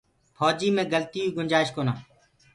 [0.39, 1.93] ڦوجي مي گلتيو ڪي گُنجآئيش ڪونآ۔